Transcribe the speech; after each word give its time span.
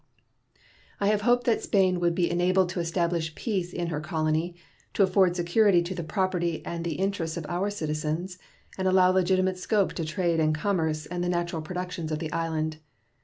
I 0.99 1.05
have 1.09 1.21
hoped 1.21 1.43
that 1.43 1.61
Spain 1.61 1.99
would 1.99 2.15
be 2.15 2.27
enabled 2.31 2.69
to 2.69 2.79
establish 2.79 3.35
peace 3.35 3.71
in 3.71 3.89
her 3.89 4.01
colony, 4.01 4.55
to 4.95 5.03
afford 5.03 5.35
security 5.35 5.83
to 5.83 5.93
the 5.93 6.01
property 6.03 6.65
and 6.65 6.83
the 6.83 6.95
interests 6.95 7.37
of 7.37 7.45
our 7.47 7.69
citizens, 7.69 8.39
and 8.79 8.87
allow 8.87 9.11
legitimate 9.11 9.59
scope 9.59 9.93
to 9.93 10.03
trade 10.03 10.39
and 10.39 10.55
commerce 10.55 11.05
and 11.05 11.23
the 11.23 11.29
natural 11.29 11.61
productions 11.61 12.11
of 12.11 12.17
the 12.17 12.31
island. 12.31 12.77